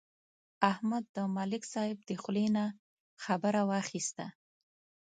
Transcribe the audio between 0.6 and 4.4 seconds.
احمد د ملک صاحب د خولې نه خبره واخیسته.